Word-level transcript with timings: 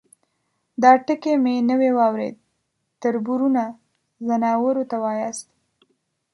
_دا 0.81 0.91
ټکی 1.05 1.33
مې 1.43 1.55
نوی 1.69 1.89
واورېد، 1.97 2.35
تربرونه، 3.01 3.63
ځناورو 4.27 4.83
ته 4.89 4.95
واياست؟ 5.03 5.47